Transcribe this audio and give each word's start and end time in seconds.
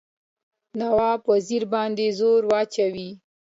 نواب 0.79 1.19
وزیر 1.31 1.63
باندي 1.71 2.07
زور 2.19 2.41
واچوي. 2.51 3.09